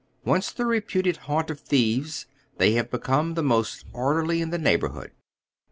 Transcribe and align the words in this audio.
Once 0.25 0.51
the 0.51 0.65
reputed 0.65 1.15
haunt 1.29 1.51
of 1.51 1.59
thieves, 1.59 2.25
they 2.57 2.71
have 2.71 2.89
become 2.89 3.35
the 3.35 3.43
most 3.43 3.85
orderly 3.93 4.41
in 4.41 4.49
the 4.49 4.57
neighborhood. 4.57 5.11